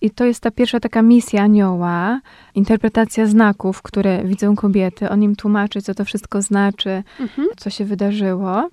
i 0.00 0.10
to 0.10 0.24
jest 0.24 0.40
ta 0.40 0.50
pierwsza 0.50 0.80
taka 0.80 1.02
misja 1.02 1.42
anioła, 1.42 2.20
interpretacja 2.54 3.26
znaków, 3.26 3.82
które 3.82 4.24
widzą 4.24 4.56
kobiety. 4.56 5.10
On 5.10 5.22
im 5.22 5.36
tłumaczy, 5.36 5.82
co 5.82 5.94
to 5.94 6.04
wszystko 6.04 6.42
znaczy, 6.42 7.02
mhm. 7.20 7.48
co 7.56 7.70
się 7.70 7.84
wydarzyło. 7.84 8.68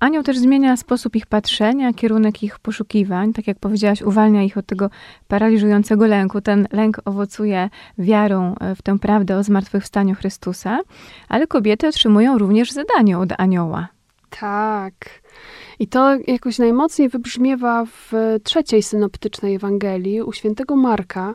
Anioł 0.00 0.22
też 0.22 0.38
zmienia 0.38 0.76
sposób 0.76 1.16
ich 1.16 1.26
patrzenia, 1.26 1.92
kierunek 1.92 2.42
ich 2.42 2.58
poszukiwań. 2.58 3.32
Tak 3.32 3.46
jak 3.46 3.58
powiedziałaś, 3.58 4.02
uwalnia 4.02 4.42
ich 4.42 4.56
od 4.56 4.66
tego 4.66 4.90
paraliżującego 5.28 6.06
lęku. 6.06 6.40
Ten 6.40 6.68
lęk 6.72 7.00
owocuje 7.04 7.70
wiarą 7.98 8.54
e, 8.60 8.74
w 8.74 8.82
tę 8.82 8.98
prawdę 8.98 9.36
o 9.36 9.42
zmartwychwstaniu 9.42 10.14
Chrystusa, 10.14 10.78
ale 11.28 11.46
kobiety 11.46 11.88
otrzymują 11.88 12.38
również 12.38 12.70
zadanie 12.70 13.18
od 13.18 13.28
anioła. 13.38 13.88
Tak. 14.30 15.19
I 15.80 15.86
to 15.86 16.18
jakoś 16.26 16.58
najmocniej 16.58 17.08
wybrzmiewa 17.08 17.84
w 17.84 18.12
trzeciej 18.44 18.82
synoptycznej 18.82 19.54
Ewangelii 19.54 20.22
u 20.22 20.32
świętego 20.32 20.76
Marka. 20.76 21.34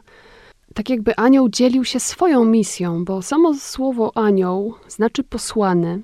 Tak 0.73 0.89
jakby 0.89 1.15
anioł 1.15 1.49
dzielił 1.49 1.83
się 1.83 1.99
swoją 1.99 2.45
misją, 2.45 3.05
bo 3.05 3.21
samo 3.21 3.53
słowo 3.53 4.11
anioł 4.17 4.73
znaczy 4.87 5.23
posłany. 5.23 6.01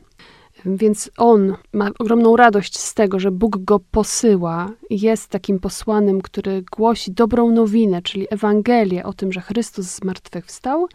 Więc 0.65 1.11
on 1.17 1.55
ma 1.73 1.89
ogromną 1.99 2.35
radość 2.35 2.79
z 2.79 2.93
tego, 2.93 3.19
że 3.19 3.31
Bóg 3.31 3.57
go 3.57 3.79
posyła 3.91 4.69
jest 4.89 5.27
takim 5.27 5.59
posłanym, 5.59 6.21
który 6.21 6.63
głosi 6.77 7.11
dobrą 7.11 7.51
nowinę, 7.51 8.01
czyli 8.01 8.27
Ewangelię 8.29 9.03
o 9.03 9.13
tym, 9.13 9.31
że 9.31 9.41
Chrystus 9.41 9.85
zmartwychwstał. 9.85 10.87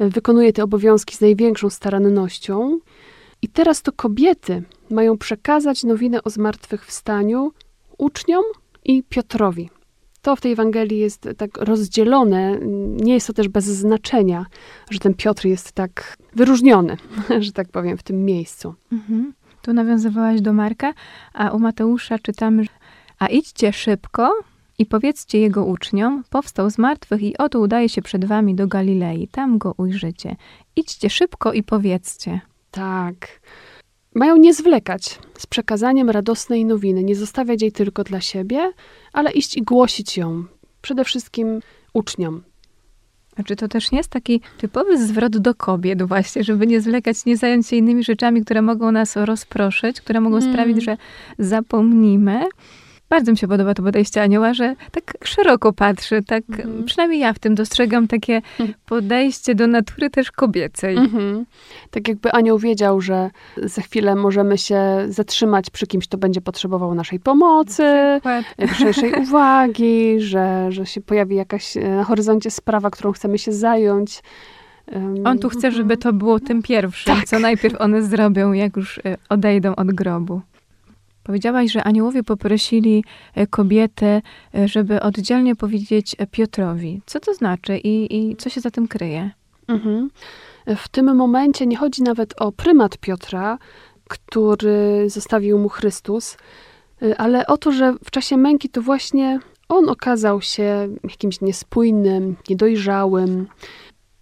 Wykonuje 0.00 0.52
te 0.52 0.64
obowiązki 0.64 1.16
z 1.16 1.20
największą 1.20 1.70
starannością. 1.70 2.78
I 3.42 3.48
teraz 3.48 3.82
to 3.82 3.92
kobiety 3.92 4.62
mają 4.90 5.18
przekazać 5.18 5.84
nowinę 5.84 6.22
o 6.22 6.30
zmartwychwstaniu 6.30 7.52
uczniom 7.98 8.44
i 8.84 9.02
Piotrowi. 9.02 9.70
To 10.22 10.36
w 10.36 10.40
tej 10.40 10.52
Ewangelii 10.52 10.98
jest 10.98 11.28
tak 11.36 11.58
rozdzielone. 11.58 12.58
Nie 12.96 13.14
jest 13.14 13.26
to 13.26 13.32
też 13.32 13.48
bez 13.48 13.64
znaczenia, 13.64 14.46
że 14.90 14.98
ten 14.98 15.14
Piotr 15.14 15.46
jest 15.46 15.72
tak 15.72 16.16
wyróżniony, 16.34 16.96
że 17.40 17.52
tak 17.52 17.68
powiem, 17.68 17.98
w 17.98 18.02
tym 18.02 18.24
miejscu. 18.24 18.74
Mhm. 18.92 19.32
Tu 19.62 19.72
nawiązywałaś 19.72 20.40
do 20.40 20.52
Marka, 20.52 20.94
a 21.32 21.50
u 21.50 21.58
Mateusza 21.58 22.18
czytamy, 22.18 22.64
a 23.18 23.26
idźcie 23.26 23.72
szybko 23.72 24.32
i 24.78 24.86
powiedzcie 24.86 25.38
jego 25.38 25.64
uczniom, 25.64 26.24
powstał 26.30 26.70
z 26.70 26.78
martwych 26.78 27.22
i 27.22 27.36
oto 27.38 27.60
udaje 27.60 27.88
się 27.88 28.02
przed 28.02 28.24
wami 28.24 28.54
do 28.54 28.66
Galilei, 28.66 29.28
tam 29.28 29.58
go 29.58 29.74
ujrzycie. 29.76 30.36
Idźcie 30.76 31.10
szybko 31.10 31.52
i 31.52 31.62
powiedzcie. 31.62 32.40
Tak. 32.72 33.40
Mają 34.14 34.36
nie 34.36 34.54
zwlekać 34.54 35.18
z 35.38 35.46
przekazaniem 35.46 36.10
radosnej 36.10 36.64
nowiny, 36.64 37.04
nie 37.04 37.16
zostawiać 37.16 37.62
jej 37.62 37.72
tylko 37.72 38.04
dla 38.04 38.20
siebie, 38.20 38.72
ale 39.12 39.32
iść 39.32 39.56
i 39.56 39.62
głosić 39.62 40.16
ją 40.16 40.44
przede 40.82 41.04
wszystkim 41.04 41.60
uczniom. 41.92 42.42
A 43.36 43.42
czy 43.42 43.56
to 43.56 43.68
też 43.68 43.92
nie 43.92 43.98
jest 43.98 44.10
taki 44.10 44.40
typowy 44.58 45.06
zwrot 45.06 45.38
do 45.38 45.54
kobiet 45.54 46.02
właśnie, 46.02 46.44
żeby 46.44 46.66
nie 46.66 46.80
zwlekać, 46.80 47.24
nie 47.26 47.36
zająć 47.36 47.66
się 47.66 47.76
innymi 47.76 48.04
rzeczami, 48.04 48.44
które 48.44 48.62
mogą 48.62 48.92
nas 48.92 49.16
rozproszyć, 49.16 50.00
które 50.00 50.20
mogą 50.20 50.36
mm. 50.36 50.52
sprawić, 50.52 50.84
że 50.84 50.96
zapomnimy, 51.38 52.44
bardzo 53.12 53.32
mi 53.32 53.38
się 53.38 53.48
podoba 53.48 53.74
to 53.74 53.82
podejście 53.82 54.22
anioła, 54.22 54.54
że 54.54 54.76
tak 54.90 55.14
szeroko 55.24 55.72
patrzy, 55.72 56.22
tak 56.26 56.44
mhm. 56.48 56.84
przynajmniej 56.84 57.20
ja 57.20 57.32
w 57.32 57.38
tym 57.38 57.54
dostrzegam 57.54 58.08
takie 58.08 58.36
mhm. 58.36 58.74
podejście 58.86 59.54
do 59.54 59.66
natury 59.66 60.10
też 60.10 60.32
kobiecej. 60.32 60.96
Mhm. 60.96 61.46
Tak 61.90 62.08
jakby 62.08 62.32
anioł 62.32 62.58
wiedział, 62.58 63.00
że 63.00 63.30
za 63.56 63.82
chwilę 63.82 64.14
możemy 64.14 64.58
się 64.58 64.82
zatrzymać 65.08 65.70
przy 65.70 65.86
kimś, 65.86 66.08
kto 66.08 66.18
będzie 66.18 66.40
potrzebował 66.40 66.94
naszej 66.94 67.20
pomocy, 67.20 68.20
szerszej 68.78 69.12
uwagi, 69.22 70.20
że, 70.20 70.72
że 70.72 70.86
się 70.86 71.00
pojawi 71.00 71.36
jakaś 71.36 71.76
e, 71.76 71.80
na 71.80 72.04
horyzoncie 72.04 72.50
sprawa, 72.50 72.90
którą 72.90 73.12
chcemy 73.12 73.38
się 73.38 73.52
zająć. 73.52 74.22
On 75.24 75.38
tu 75.38 75.48
chce, 75.48 75.70
żeby 75.70 75.96
to 75.96 76.12
było 76.12 76.40
tym 76.40 76.62
pierwszym, 76.62 77.16
tak. 77.16 77.24
co 77.24 77.38
najpierw 77.38 77.80
one 77.80 78.02
zrobią, 78.02 78.52
jak 78.52 78.76
już 78.76 78.98
e, 78.98 79.16
odejdą 79.28 79.74
od 79.74 79.92
grobu. 79.92 80.40
Powiedziałaś, 81.22 81.72
że 81.72 81.84
aniołowie 81.84 82.22
poprosili 82.22 83.04
e, 83.34 83.46
kobietę, 83.46 84.22
e, 84.54 84.68
żeby 84.68 85.00
oddzielnie 85.00 85.56
powiedzieć 85.56 86.16
e, 86.18 86.26
Piotrowi. 86.26 87.00
Co 87.06 87.20
to 87.20 87.34
znaczy 87.34 87.78
i, 87.78 88.16
i 88.16 88.36
co 88.36 88.50
się 88.50 88.60
za 88.60 88.70
tym 88.70 88.88
kryje? 88.88 89.30
Mhm. 89.68 90.10
W 90.76 90.88
tym 90.88 91.16
momencie 91.16 91.66
nie 91.66 91.76
chodzi 91.76 92.02
nawet 92.02 92.34
o 92.40 92.52
prymat 92.52 92.98
Piotra, 92.98 93.58
który 94.08 95.10
zostawił 95.10 95.58
mu 95.58 95.68
Chrystus, 95.68 96.36
ale 97.18 97.46
o 97.46 97.58
to, 97.58 97.72
że 97.72 97.94
w 98.04 98.10
czasie 98.10 98.36
męki 98.36 98.68
to 98.68 98.82
właśnie 98.82 99.40
on 99.68 99.88
okazał 99.88 100.40
się 100.40 100.88
jakimś 101.04 101.40
niespójnym, 101.40 102.36
niedojrzałym. 102.50 103.46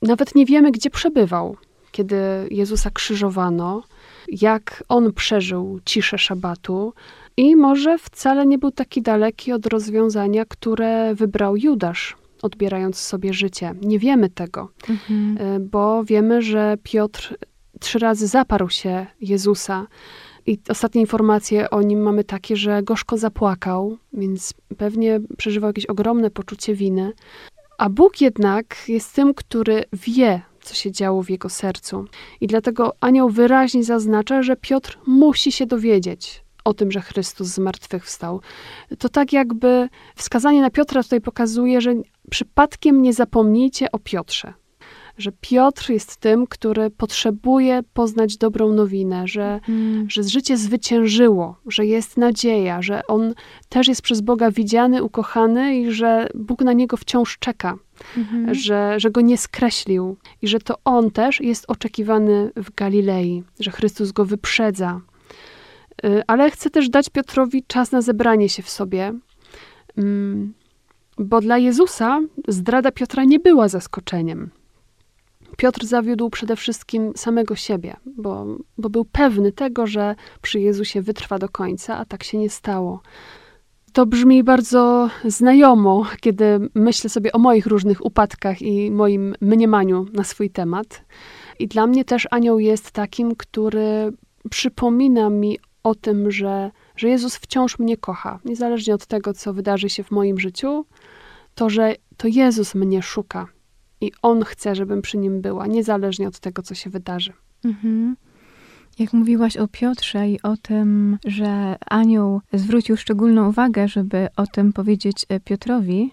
Nawet 0.02 0.34
nie 0.34 0.46
wiemy, 0.46 0.70
gdzie 0.70 0.90
przebywał, 0.90 1.56
kiedy 1.92 2.16
Jezusa 2.50 2.90
krzyżowano 2.90 3.82
jak 4.28 4.84
on 4.88 5.12
przeżył 5.12 5.80
ciszę 5.84 6.18
szabatu 6.18 6.92
i 7.36 7.56
może 7.56 7.98
wcale 7.98 8.46
nie 8.46 8.58
był 8.58 8.70
taki 8.70 9.02
daleki 9.02 9.52
od 9.52 9.66
rozwiązania, 9.66 10.44
które 10.44 11.14
wybrał 11.14 11.56
Judasz, 11.56 12.16
odbierając 12.42 12.98
sobie 12.98 13.32
życie. 13.32 13.74
Nie 13.82 13.98
wiemy 13.98 14.30
tego, 14.30 14.68
mhm. 14.88 15.36
E, 15.40 15.60
bo 15.60 16.04
wiemy, 16.04 16.42
że 16.42 16.76
Piotr 16.82 17.36
trzy 17.80 17.98
razy 17.98 18.26
zaparł 18.26 18.68
się 18.68 19.06
Jezusa 19.20 19.86
I 20.46 20.58
ostatnie 20.68 21.00
informacje 21.00 21.70
o 21.70 21.82
nim 21.82 22.00
mamy 22.00 22.24
takie, 22.24 22.56
że 22.56 22.82
gorzko 22.82 23.18
zapłakał, 23.18 23.98
więc 24.12 24.54
pewnie 24.78 25.20
przeżywał 25.38 25.68
jakieś 25.68 25.86
ogromne 25.86 26.30
poczucie 26.30 26.74
winy. 26.74 27.12
A 27.78 27.88
Bóg 27.88 28.20
jednak 28.20 28.76
jest 28.88 29.14
tym, 29.14 29.34
który 29.34 29.84
wie, 29.92 30.42
co 30.62 30.74
się 30.74 30.92
działo 30.92 31.22
w 31.22 31.30
jego 31.30 31.48
sercu. 31.48 32.04
I 32.40 32.46
dlatego 32.46 32.94
anioł 33.00 33.30
wyraźnie 33.30 33.84
zaznacza, 33.84 34.42
że 34.42 34.56
Piotr 34.56 34.98
musi 35.06 35.52
się 35.52 35.66
dowiedzieć 35.66 36.44
o 36.64 36.74
tym, 36.74 36.92
że 36.92 37.00
Chrystus 37.00 37.48
zmartwychwstał. 37.48 38.40
To 38.98 39.08
tak 39.08 39.32
jakby 39.32 39.88
wskazanie 40.16 40.60
na 40.60 40.70
Piotra 40.70 41.02
tutaj 41.02 41.20
pokazuje, 41.20 41.80
że 41.80 41.94
przypadkiem 42.30 43.02
nie 43.02 43.12
zapomnijcie 43.12 43.92
o 43.92 43.98
Piotrze. 43.98 44.52
Że 45.20 45.32
Piotr 45.40 45.90
jest 45.90 46.16
tym, 46.16 46.46
który 46.46 46.90
potrzebuje 46.90 47.80
poznać 47.94 48.36
dobrą 48.36 48.72
nowinę, 48.72 49.28
że, 49.28 49.60
Mm. 49.68 50.10
że 50.10 50.22
życie 50.22 50.56
zwyciężyło, 50.56 51.56
że 51.66 51.86
jest 51.86 52.16
nadzieja, 52.16 52.82
że 52.82 53.06
on 53.06 53.34
też 53.68 53.88
jest 53.88 54.02
przez 54.02 54.20
Boga 54.20 54.50
widziany, 54.50 55.02
ukochany 55.02 55.76
i 55.78 55.92
że 55.92 56.28
Bóg 56.34 56.62
na 56.62 56.72
niego 56.72 56.96
wciąż 56.96 57.38
czeka 57.38 57.78
Mhm. 58.16 58.54
że, 58.54 58.94
że 59.00 59.10
go 59.10 59.20
nie 59.20 59.38
skreślił 59.38 60.16
i 60.42 60.48
że 60.48 60.58
to 60.58 60.74
on 60.84 61.10
też 61.10 61.40
jest 61.40 61.64
oczekiwany 61.68 62.50
w 62.56 62.74
Galilei, 62.74 63.42
że 63.60 63.70
Chrystus 63.70 64.12
go 64.12 64.24
wyprzedza. 64.24 65.00
Y, 66.04 66.22
Ale 66.26 66.50
chce 66.50 66.70
też 66.70 66.88
dać 66.88 67.08
Piotrowi 67.08 67.62
czas 67.66 67.92
na 67.92 68.02
zebranie 68.02 68.48
się 68.48 68.62
w 68.62 68.70
sobie, 68.70 69.12
Mm, 69.98 70.54
bo 71.18 71.40
dla 71.40 71.58
Jezusa 71.58 72.20
zdrada 72.48 72.90
Piotra 72.92 73.24
nie 73.24 73.38
była 73.38 73.68
zaskoczeniem. 73.68 74.50
Piotr 75.60 75.86
zawiódł 75.86 76.30
przede 76.30 76.56
wszystkim 76.56 77.12
samego 77.16 77.56
siebie, 77.56 77.96
bo, 78.06 78.46
bo 78.78 78.90
był 78.90 79.04
pewny 79.04 79.52
tego, 79.52 79.86
że 79.86 80.14
przy 80.42 80.60
Jezusie 80.60 81.02
wytrwa 81.02 81.38
do 81.38 81.48
końca, 81.48 81.98
a 81.98 82.04
tak 82.04 82.24
się 82.24 82.38
nie 82.38 82.50
stało. 82.50 83.00
To 83.92 84.06
brzmi 84.06 84.44
bardzo 84.44 85.10
znajomo, 85.24 86.06
kiedy 86.20 86.44
myślę 86.74 87.10
sobie 87.10 87.32
o 87.32 87.38
moich 87.38 87.66
różnych 87.66 88.04
upadkach 88.04 88.62
i 88.62 88.90
moim 88.90 89.34
mniemaniu 89.40 90.06
na 90.12 90.24
swój 90.24 90.50
temat. 90.50 91.04
I 91.58 91.68
dla 91.68 91.86
mnie 91.86 92.04
też 92.04 92.28
anioł 92.30 92.58
jest 92.58 92.90
takim, 92.90 93.36
który 93.36 94.12
przypomina 94.50 95.30
mi 95.30 95.58
o 95.82 95.94
tym, 95.94 96.30
że, 96.30 96.70
że 96.96 97.08
Jezus 97.08 97.36
wciąż 97.36 97.78
mnie 97.78 97.96
kocha, 97.96 98.38
niezależnie 98.44 98.94
od 98.94 99.06
tego, 99.06 99.34
co 99.34 99.52
wydarzy 99.52 99.88
się 99.88 100.02
w 100.02 100.10
moim 100.10 100.40
życiu, 100.40 100.86
to, 101.54 101.70
że 101.70 101.94
to 102.16 102.28
Jezus 102.28 102.74
mnie 102.74 103.02
szuka 103.02 103.46
i 104.00 104.12
On 104.22 104.44
chce, 104.44 104.74
żebym 104.74 105.02
przy 105.02 105.18
Nim 105.18 105.40
była, 105.40 105.66
niezależnie 105.66 106.28
od 106.28 106.38
tego, 106.38 106.62
co 106.62 106.74
się 106.74 106.90
wydarzy. 106.90 107.32
Mhm. 107.64 108.16
Jak 108.98 109.12
mówiłaś 109.12 109.56
o 109.56 109.68
Piotrze 109.68 110.28
i 110.28 110.42
o 110.42 110.56
tym, 110.56 111.18
że 111.24 111.76
anioł 111.86 112.40
zwrócił 112.52 112.96
szczególną 112.96 113.48
uwagę, 113.48 113.88
żeby 113.88 114.28
o 114.36 114.46
tym 114.46 114.72
powiedzieć 114.72 115.26
e, 115.28 115.40
Piotrowi, 115.40 116.10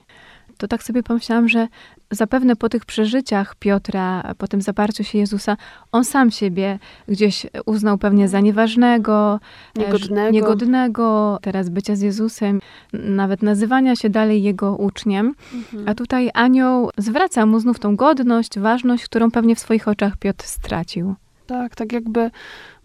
to 0.58 0.67
tak 0.67 0.84
sobie 0.84 1.04
pomyślałam, 1.04 1.50
że 1.50 1.67
zapewne 2.11 2.55
po 2.55 2.69
tych 2.69 2.85
przeżyciach 2.85 3.55
Piotra, 3.55 4.33
po 4.37 4.47
tym 4.47 4.61
zaparciu 4.61 5.03
się 5.03 5.17
Jezusa, 5.17 5.57
on 5.91 6.05
sam 6.05 6.31
siebie 6.31 6.79
gdzieś 7.07 7.45
uznał 7.65 7.97
pewnie 7.97 8.27
za 8.27 8.39
nieważnego, 8.39 9.39
Niegodnego. 9.77 10.31
niegodnego 10.31 11.39
teraz 11.41 11.69
bycia 11.69 11.95
z 11.95 12.01
Jezusem, 12.01 12.61
nawet 12.93 13.41
nazywania 13.43 13.95
się 13.95 14.09
dalej 14.09 14.43
jego 14.43 14.75
uczniem. 14.75 15.35
A 15.85 15.95
tutaj 15.95 16.29
anioł 16.33 16.89
zwraca 16.97 17.45
mu 17.45 17.59
znów 17.59 17.79
tą 17.79 17.95
godność, 17.95 18.59
ważność, 18.59 19.05
którą 19.05 19.31
pewnie 19.31 19.55
w 19.55 19.59
swoich 19.59 19.87
oczach 19.87 20.17
Piotr 20.17 20.45
stracił. 20.45 21.15
Tak, 21.47 21.75
tak 21.75 21.91
jakby 21.93 22.31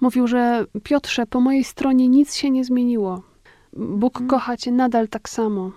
mówił, 0.00 0.26
że 0.26 0.64
Piotrze, 0.82 1.26
po 1.26 1.40
mojej 1.40 1.64
stronie 1.64 2.08
nic 2.08 2.34
się 2.34 2.50
nie 2.50 2.64
zmieniło. 2.64 3.22
Bóg 3.76 4.14
Mhm. 4.16 4.28
kocha 4.30 4.56
cię 4.56 4.72
nadal 4.72 5.08
tak 5.08 5.28
samo. 5.28 5.70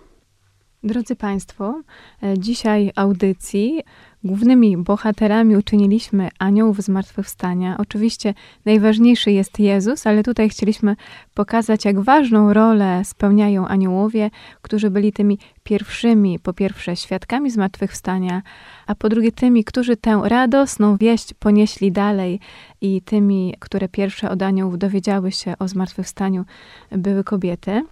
Drodzy 0.85 1.15
Państwo, 1.15 1.81
e, 2.23 2.39
dzisiaj 2.39 2.91
audycji 2.95 3.81
głównymi 4.23 4.77
bohaterami 4.77 5.57
uczyniliśmy 5.57 6.29
aniołów 6.39 6.81
zmartwychwstania. 6.81 7.77
Oczywiście 7.77 8.33
najważniejszy 8.65 9.31
jest 9.31 9.59
Jezus, 9.59 10.07
ale 10.07 10.23
tutaj 10.23 10.49
chcieliśmy 10.49 10.95
pokazać, 11.33 11.85
jak 11.85 11.99
ważną 11.99 12.53
rolę 12.53 13.01
spełniają 13.05 13.67
aniołowie, 13.67 14.29
którzy 14.61 14.89
byli 14.89 15.13
tymi 15.13 15.39
pierwszymi, 15.63 16.39
po 16.39 16.53
pierwsze, 16.53 16.95
świadkami 16.95 17.51
zmartwychwstania, 17.51 18.41
a 18.87 18.95
po 18.95 19.09
drugie, 19.09 19.31
tymi, 19.31 19.63
którzy 19.63 19.97
tę 19.97 20.21
radosną 20.23 20.97
wieść 20.97 21.33
ponieśli 21.33 21.91
dalej 21.91 22.39
i 22.81 23.01
tymi, 23.01 23.55
które 23.59 23.89
pierwsze 23.89 24.29
od 24.29 24.41
aniołów 24.41 24.77
dowiedziały 24.77 25.31
się 25.31 25.53
o 25.59 25.67
zmartwychwstaniu, 25.67 26.45
były 26.91 27.23
kobiety. 27.23 27.83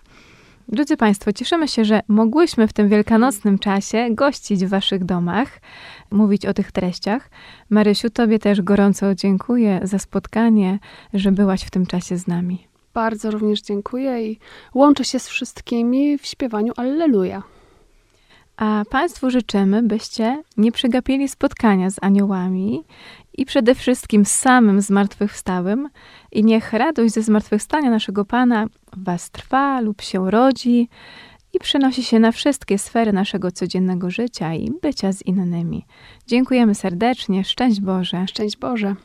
Drodzy 0.68 0.98
Państwo, 0.98 1.34
cieszymy 1.34 1.68
się, 1.68 1.86
że 1.86 2.02
mogłyśmy 2.08 2.68
w 2.68 2.74
tym 2.74 2.90
wielkanocnym 2.90 3.60
czasie 3.60 4.08
gościć 4.12 4.66
w 4.66 4.70
Waszych 4.70 5.06
domach, 5.06 5.60
mówić 6.12 6.46
o 6.46 6.54
tych 6.54 6.72
treściach. 6.72 7.30
Marysiu, 7.70 8.10
Tobie 8.10 8.40
też 8.40 8.62
gorąco 8.62 9.16
dziękuję 9.16 9.80
za 9.84 10.00
spotkanie, 10.00 10.80
że 11.14 11.32
byłaś 11.32 11.64
w 11.64 11.72
tym 11.72 11.86
czasie 11.86 12.18
z 12.18 12.28
nami. 12.28 12.68
Bardzo 12.94 13.32
również 13.32 13.62
dziękuję 13.62 14.32
i 14.32 14.40
łączę 14.74 15.06
się 15.06 15.20
z 15.20 15.28
wszystkimi 15.28 16.18
w 16.18 16.26
śpiewaniu 16.26 16.74
Alleluja. 16.78 17.44
A 18.58 18.84
Państwu 18.90 19.30
życzymy, 19.30 19.84
byście 19.84 20.44
nie 20.58 20.72
przegapili 20.72 21.30
spotkania 21.30 21.90
z 21.90 21.96
aniołami 22.02 22.84
i 23.38 23.46
przede 23.46 23.76
wszystkim 23.76 24.26
z 24.26 24.32
samym 24.32 24.82
zmartwychwstałym 24.82 25.90
i 26.34 26.44
niech 26.44 26.74
radość 26.74 27.14
ze 27.14 27.22
zmartwychwstania 27.22 27.90
naszego 27.90 28.26
Pana 28.26 28.68
Was 28.98 29.32
trwa 29.32 29.82
lub 29.82 30.02
się 30.02 30.32
rodzi 30.32 30.90
i 31.54 31.60
przenosi 31.60 32.04
się 32.04 32.20
na 32.20 32.32
wszystkie 32.32 32.78
sfery 32.78 33.14
naszego 33.14 33.52
codziennego 33.52 34.10
życia 34.10 34.54
i 34.54 34.72
bycia 34.82 35.12
z 35.12 35.22
innymi. 35.22 35.86
Dziękujemy 36.28 36.76
serdecznie, 36.76 37.44
szczęść 37.44 37.82
Boże. 37.82 38.26
Szczęść 38.28 38.58
Boże. 38.58 38.96